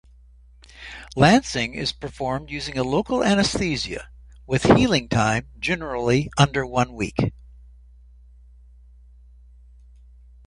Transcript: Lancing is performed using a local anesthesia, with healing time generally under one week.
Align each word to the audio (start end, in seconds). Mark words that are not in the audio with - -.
Lancing 1.15 1.75
is 1.75 1.91
performed 1.91 2.49
using 2.49 2.75
a 2.75 2.81
local 2.83 3.23
anesthesia, 3.23 4.09
with 4.47 4.63
healing 4.63 5.07
time 5.07 5.49
generally 5.59 6.31
under 6.39 6.65
one 6.65 6.93
week. 6.95 7.31